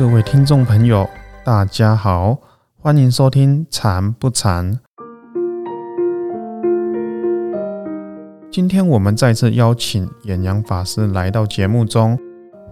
[0.00, 1.06] 各位听众朋友，
[1.44, 2.38] 大家好，
[2.80, 4.72] 欢迎收听《禅不禅》。
[8.50, 12.18] 今天我们再次邀请演阳法师来到节目中，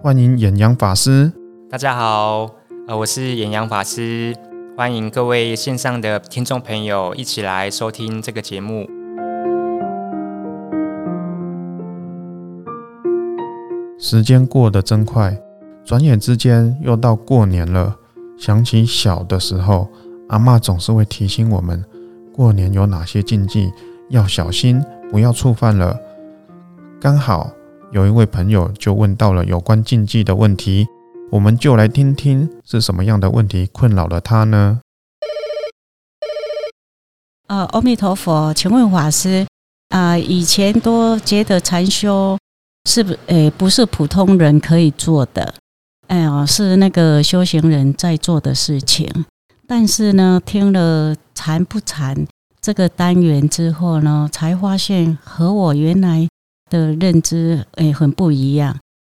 [0.01, 1.31] 欢迎演阳法师。
[1.69, 2.49] 大家好，
[2.87, 4.35] 呃，我是演阳法师，
[4.75, 8.89] 欢迎各位线上的听众朋友一起来收听这个节目。
[13.99, 15.39] 时间过得真快，
[15.89, 17.97] 转眼之间又到过年了。
[18.37, 19.89] 想起小的时候，
[20.27, 21.83] 阿嬷总是会提醒我们，
[22.31, 23.71] 过年有哪些禁忌
[24.11, 25.99] 要小心，不要触犯了。
[27.01, 27.49] 刚好
[27.91, 30.85] 有一位朋友就问到了有关禁忌的问题，
[31.31, 34.81] 我们就来听听是什么样的问题困扰了他呢？
[37.47, 39.47] 呃，阿弥陀佛，请问法师，
[39.89, 42.37] 啊，以前都觉得禅修。
[42.87, 43.15] 是不？
[43.25, 45.55] 诶，不是普通人可以做的，
[46.09, 49.07] 哎呀，是那个修行人在做的事情。
[49.67, 52.25] 但是呢，听了禅不禅
[52.59, 56.27] 这个单元之后呢，才发现和我原来
[56.67, 58.75] 的认知诶很不一样。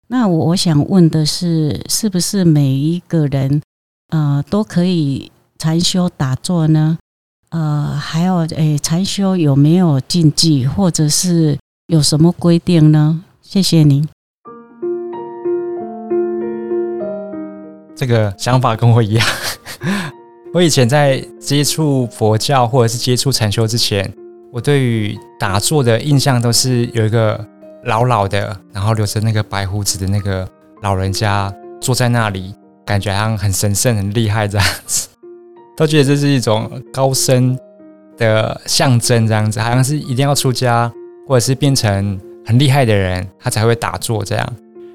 [0.09, 3.63] 那我我想问的是，是不是每一个人
[4.11, 6.99] 呃都可以禅修打坐呢？
[7.49, 13.25] 呃，还有诶，禅修有没有禁忌，或者是有什么规定呢？
[13.41, 14.07] 谢谢您。
[17.95, 19.27] 这个想法跟我一样。
[20.55, 24.13] 我以前在接触佛教或者是接触禅修之前，
[24.53, 27.43] 我对于打坐的印象都是有一个
[27.85, 30.47] 老老的，然后留着那个白胡子的那个
[30.83, 32.55] 老人家坐在那里，
[32.85, 35.09] 感觉好像很神圣、很厉害这样子，
[35.77, 37.59] 都觉得这是一种高深
[38.17, 40.93] 的象征，这样子好像是一定要出家
[41.27, 42.21] 或者是变成。
[42.45, 44.53] 很厉害的人，他才会打坐这样。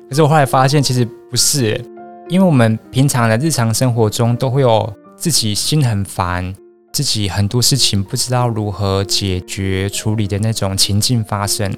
[0.10, 1.82] 可是我后来发现，其实不是，
[2.30, 6.54] 因为我们平常的日常生活中都会有自己心很烦，
[6.92, 11.74] 自己很多事情不知道如何解决处理的那种情境发生。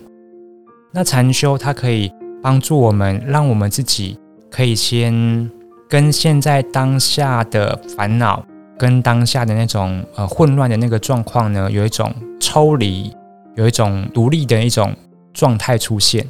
[0.91, 2.11] 那禅修它可以
[2.41, 4.17] 帮助我们，让我们自己
[4.49, 5.49] 可以先
[5.87, 8.43] 跟现在当下的烦恼，
[8.77, 13.15] 跟当下的那种呃混乱的那个状况呢，有一种抽离，
[13.55, 14.95] 有一种独立的一种。
[15.31, 16.25] 状态出现，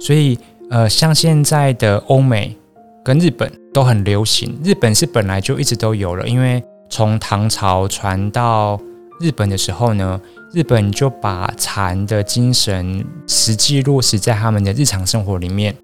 [0.00, 0.36] 所以
[0.68, 2.54] 呃，像现在的欧美
[3.08, 4.60] 跟日本都很流行。
[4.62, 8.78] 日本是本来就一直都有了，因为从唐朝传到
[9.18, 10.20] 日本的时候呢，
[10.52, 15.74] 日本就把禅的精神实际落实在他们的日常生活里面，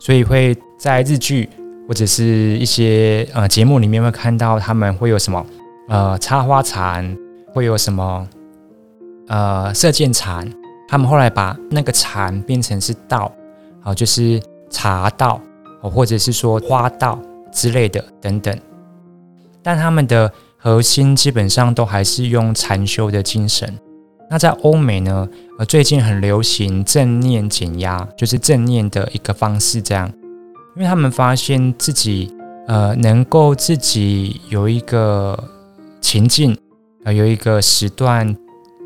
[0.00, 1.50] 所以会在日剧
[1.86, 5.44] 或者是一些呃节目里面会看到他们会有什么
[5.90, 7.14] 呃插花禅，
[7.52, 8.26] 会有什么
[9.28, 10.50] 呃射箭禅。
[10.88, 13.30] 他们后来把那个禅变成是道，
[13.82, 15.38] 好，就是茶道，
[15.88, 17.18] 或者是说花道
[17.52, 18.56] 之类的等等。
[19.62, 23.78] 但他们的核心基本上都还是用禅修的精神。
[24.30, 25.28] 那在欧美呢，
[25.58, 30.10] 呃，最近很流行正念减压，就是正念的一个方式，这样，
[30.76, 32.34] 因为他们发现自己
[32.66, 35.38] 呃能够自己有一个
[36.00, 36.56] 情境，
[37.04, 38.36] 呃，有一个时段。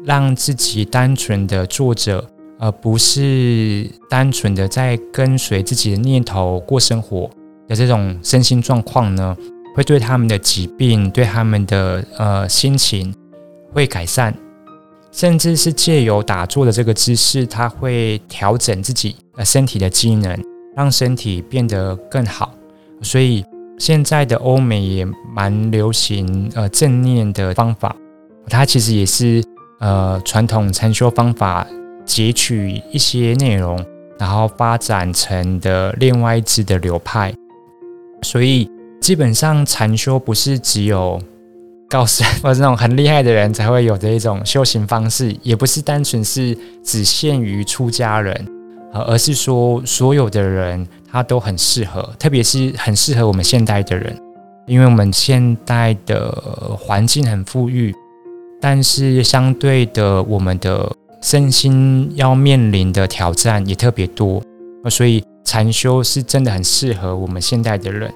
[0.04, 2.24] 让自己单纯的坐着，
[2.58, 7.30] 而不是单纯的在跟随自己的念头过生活
[7.66, 9.36] 的这种身心状况呢，
[9.74, 13.14] 会对他们的疾病、对他们的呃心情
[13.72, 14.34] 会改善，
[15.12, 20.38] 甚至是借由打坐的这个姿势，它会调整自己呃身体的机能，
[20.74, 22.52] 让身体变得更好。
[23.02, 23.44] 所以
[23.78, 27.94] 现在的欧美也蛮流行呃正念的方法，
[28.48, 29.42] 它其实也是。
[29.80, 31.64] 呃，传统禅修方法
[32.08, 33.78] 截取一些内容，
[34.18, 37.32] 然后发展成的另外一支的流派。
[38.22, 38.68] 所以
[39.00, 41.20] 基本上禅修不是只有
[41.88, 48.34] 高僧或者那种很厉害的人才会有的一种修行方式，也不是单纯是只限于出家人，
[48.92, 54.18] 而是说所有的人他都很适合，特别是很适合我们现代的人，
[54.66, 56.30] 因为我们现代的
[56.78, 57.94] 环境很富裕。
[58.60, 64.42] 但是相对的，我们的身心要面临的挑战也特别多，
[64.88, 68.12] 所以禅修是真的很适合我们现代的人。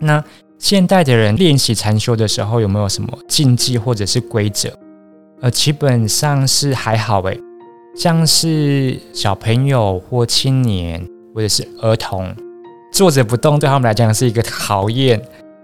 [0.00, 0.22] 那
[0.58, 4.68] 现代的人练习禅修的时候，有没有什么禁忌或者是规则？
[5.40, 7.40] 呃，基本上是还好诶，
[7.96, 12.34] 像是小朋友或青年或者是儿童
[12.92, 15.22] 坐着不动，对他们来讲是一个考验。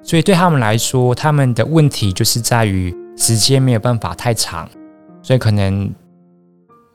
[0.08, 4.66] 所以对他们来说，他们的问题就是在于时间没有办法太长，
[5.22, 5.92] 所以可能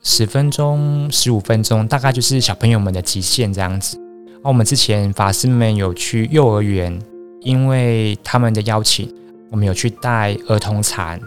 [0.01, 3.99] 十分钟、十五分钟，大概就是小朋友们的极限这样子。
[4.41, 6.99] 那我们之前法师们有去幼儿园，
[7.41, 9.13] 因为他们的邀请，
[9.51, 11.21] 我们有去带儿童禅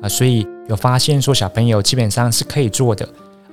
[0.00, 3.08] 啊，所以有发现说小朋友基本上是可以做的，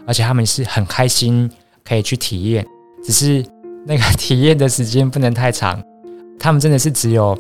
[0.06, 1.50] 而且他们是很开心
[1.84, 2.64] 可以去体验，
[3.04, 3.44] 只是
[3.88, 5.82] 那个 体验的时间不能太长，
[6.38, 7.36] 他们真的是只有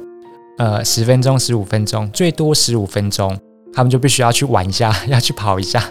[0.59, 3.35] 呃十分钟、十五分钟，最多十五分钟，
[3.73, 5.83] 他们就必须要去玩一下， 要去跑一下，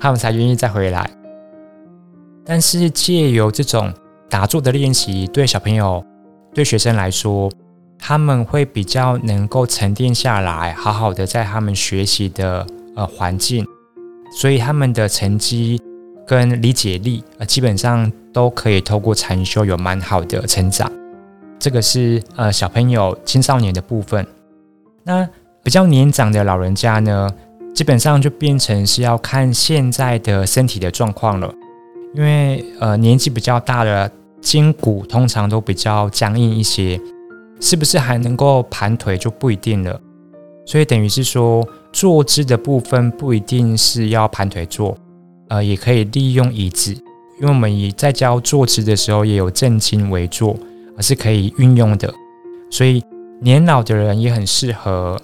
[0.00, 1.08] 他们才愿意再回来。
[2.44, 3.94] 但是借由这种。
[4.30, 6.04] 打坐的练习对小朋友、
[6.52, 7.50] 对学生来说，
[7.98, 13.66] 他们会比较能够沉淀下来，好好的在他们学习的呃环境，
[14.38, 15.80] 所以他们的成绩
[16.26, 20.92] 跟理解力呃基本上都可以透过禅修有蛮好的成长。
[21.58, 24.26] 这个是呃小朋友、青少年的部分。
[25.04, 25.28] 那
[25.62, 27.28] 比较年长的老人家呢，
[27.74, 31.52] 基本上就变成是要看现在的身体的状况了，
[32.14, 34.10] 因为呃年纪比较大的。
[34.40, 36.98] 筋骨通常都比较僵硬一些，
[37.60, 40.00] 是不是还能够盘腿就不一定了。
[40.64, 44.96] 所以等于是说，坐姿的部分不一定是要盘腿坐，
[45.48, 46.92] 呃，也可以利用椅子，
[47.40, 50.56] 因为我们以在教坐姿的时候也有正襟危坐，
[50.98, 52.12] 而是可以运用的。
[52.70, 53.02] 所以
[53.40, 55.18] 年老的人也很适合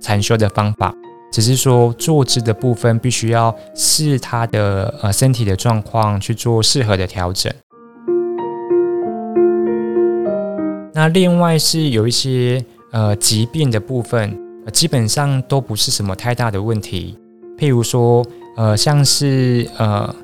[0.00, 0.94] 禅修的方法，
[1.30, 7.52] 只是说坐姿的部分必须要视他的呃身体的状况去做适合的调整。
[10.94, 14.34] 那另外是有一些呃疾病的部分，
[14.72, 17.18] 基本上都不是什么太大的问题。
[17.58, 18.24] 譬如说，
[18.56, 20.14] 呃，像是呃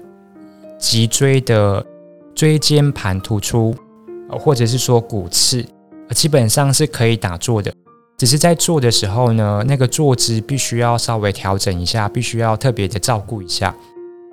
[0.79, 1.85] 脊椎的
[2.35, 3.75] 椎间盘突出，
[4.38, 5.64] 或者是说骨刺，
[6.11, 7.73] 基本上是可以打坐的。
[8.19, 13.75] 只是在坐的时候呢，那个坐姿必须要稍微调整一下，必须要特别的照顾一下。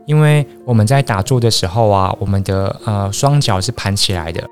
[0.06, 4.44] 因为我们在打坐的时候啊，我们的呃双脚是盘起来的。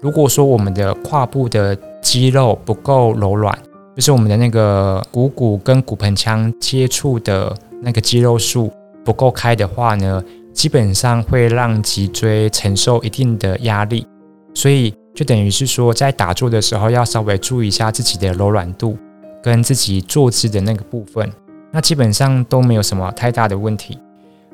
[0.00, 3.56] 如果说我们的胯部的肌肉不够柔软，
[3.96, 8.72] 就是我们的那个股骨跟骨盆腔接触的那个肌肉束
[9.04, 10.22] 不够开的话呢，
[10.52, 14.06] 基本上会让脊椎承受一定的压力，
[14.54, 18.96] 所以就等于是说，在打坐的时候要稍微注意一下自己的柔软度
[19.42, 21.30] 跟自己坐姿的那个部分，
[21.70, 23.98] 那基本上都没有什么太大的问题。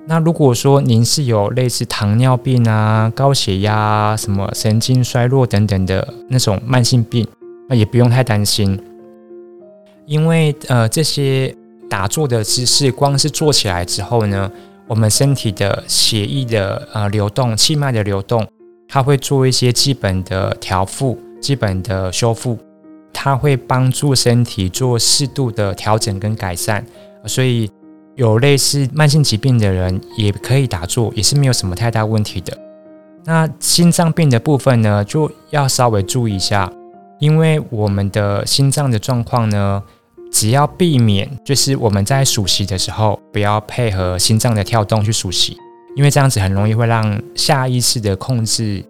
[0.06, 7.26] 那如果说您是有类似糖尿病啊、高血压、什么神经衰弱等等的那种慢性病，
[7.68, 8.82] 那也不用太担心，
[10.06, 11.54] 因为呃这些
[11.88, 14.50] 打坐的姿势，光是坐起来之后呢，
[14.88, 18.44] 我们身体的血液的呃流动、气脉的流动，
[18.90, 22.58] 它会做一些基本的调复、基本的修复，
[23.12, 26.84] 它会帮助身体做适度的调整跟改善，
[27.24, 27.70] 所以。
[28.16, 32.54] 有类似慢性疾病的人也可以打坐，也是没有什么太大问题的。
[33.24, 36.70] 那心脏病的部分呢，就要稍微注意一下，
[37.18, 39.82] 因为我们的心脏的状况呢，
[40.30, 45.56] 只要避免就是我们在数息的时候不要配合心脏的跳动去数息，
[45.96, 48.84] 因为这样子很容易会让下意识的控制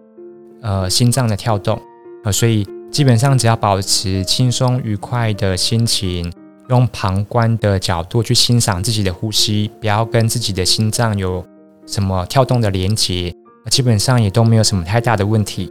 [0.61, 1.81] 呃心脏的跳动
[2.23, 6.31] 呃，所以基本上只要保持轻松愉快的心情。
[6.69, 11.45] 用旁观的角度去欣赏自己的呼吸，不要跟自己的心脏有
[11.85, 13.35] 什么跳动的连接，
[13.69, 15.69] 基本上也都没有什么太大的问题。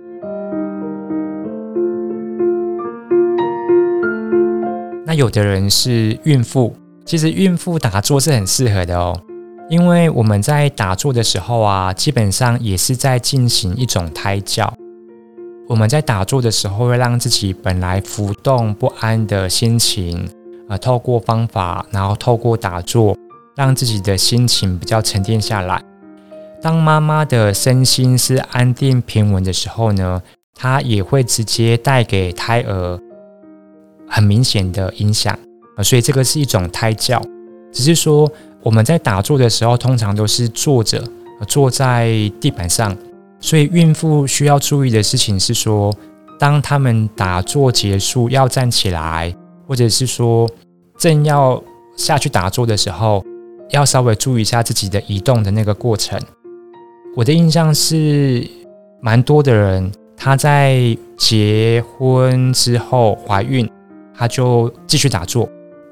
[5.07, 6.77] 那有的人是孕妇，
[7.07, 9.19] 其实孕妇打坐是很适合的哦，
[9.71, 14.75] 因为我们在打坐的时候啊，基本上也是在进行一种胎教。
[15.69, 20.29] 我们在打坐的时候，会让自己本来浮动不安的心情。
[20.69, 23.17] 啊，透过方法，然后透过打坐，
[23.57, 25.81] 让自己的心情比较沉淀下来。
[26.61, 30.21] 当妈妈的身心是安定平稳的时候呢，
[30.55, 33.01] 她也会直接带给胎儿
[34.09, 35.37] 很明显的影响
[35.77, 35.83] 啊。
[35.83, 37.21] 所以这个是一种胎教，
[37.73, 38.31] 只是说
[38.63, 41.03] 我们在打坐的时候，通常都是坐着，
[41.47, 42.97] 坐在地板上。
[43.41, 45.95] 所以孕妇需要注意的事情是说，
[46.39, 49.35] 当他们打坐结束要站起来。
[49.67, 50.51] 或者是说，
[50.99, 51.63] 正要
[51.97, 53.25] 下去打坐的时候，
[53.71, 56.21] 要稍微注意一下自己的移动的那个过程。
[57.15, 58.45] 我的印象是，
[59.01, 60.77] 蛮多的人他在
[61.17, 63.71] 结婚之后怀孕，
[64.13, 65.49] 他就继续打坐，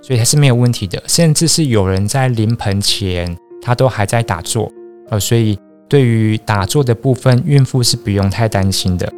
[0.08, 1.02] 所以还是没有问题的。
[1.06, 4.72] 甚至是有人在临盆前，他都还在打坐，
[5.10, 9.12] 呃，所以对于打坐的部分，孕妇是不用太担心的。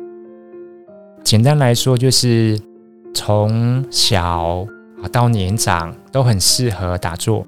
[1.23, 2.61] 简单来说，就是。
[3.13, 4.65] 从小
[5.03, 7.45] 啊到年长都很适合打坐。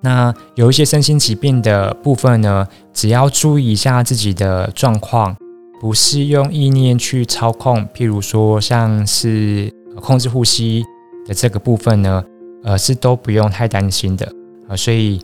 [0.00, 5.36] 那有一些身心疾病的部分呢，只要注意一下自己的状况，
[5.78, 10.82] 不是用意念去操控，譬如说像是控制呼吸
[11.30, 12.24] 的这个部分呢，
[12.64, 14.26] 呃，是都不用太担心的
[14.66, 14.74] 啊。
[14.74, 15.22] 所以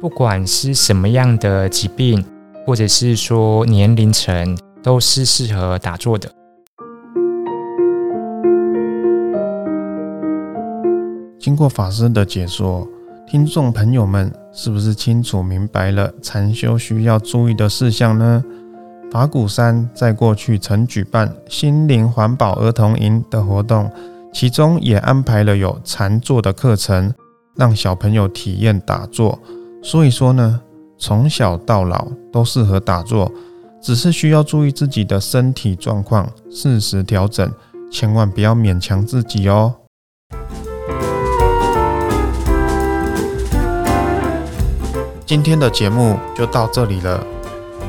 [0.00, 2.24] 不管是什么样的疾病，
[2.64, 6.30] 或者是说年龄层，都是适合打坐的。
[11.40, 12.86] 经过法师的解说。
[13.30, 18.42] 听众朋友们，是不是清楚明白了禅修需要注意的事项呢？
[19.10, 23.90] 法鼓山在过去曾举办心灵环保儿童营的活动，
[24.32, 27.12] 其中也安排了有禅坐的课程，
[27.56, 29.38] 让小朋友体验打坐。
[29.82, 30.60] 所以说呢，
[30.98, 33.32] 从小到老都适合打坐，
[33.80, 37.50] 只是需要注意自己的身体状况，适时调整，
[37.90, 39.74] 千万不要勉强自己哦。
[45.24, 47.22] 今天的节目就到这里了。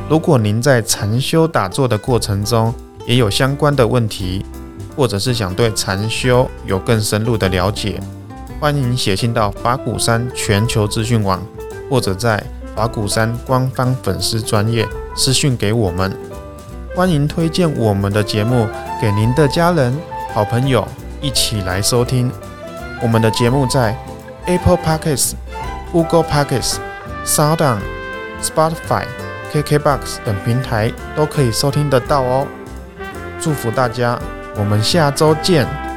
[0.10, 2.74] 如果您在禅修打坐的过程中
[3.06, 4.46] 也有相关的问题，
[5.00, 8.02] 或者是想对禅修有更深入的了解，
[8.60, 11.42] 欢迎写信到法鼓山全球资讯网，
[11.90, 12.44] 或者在
[12.76, 16.14] 法鼓山官方粉丝专业私讯给我们。
[16.94, 18.68] 欢迎推荐我们的节目
[19.02, 19.98] 给您的家人、
[20.34, 20.86] 好朋友
[21.22, 22.30] 一起来收听。
[23.02, 23.98] 我们的节目在
[24.48, 25.32] Apple Podcasts、
[25.94, 26.76] Google Podcasts。
[27.26, 27.80] Sound、
[28.42, 29.06] Spotify、
[29.54, 32.46] KKBox 等平台都可以收听得到哦。
[33.40, 34.20] 祝福大家，
[34.56, 35.89] 我们下周见。